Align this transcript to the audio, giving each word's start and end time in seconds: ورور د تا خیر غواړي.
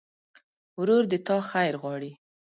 ورور 0.79 1.03
د 1.11 1.13
تا 1.27 1.37
خیر 1.49 1.73
غواړي. 1.81 2.11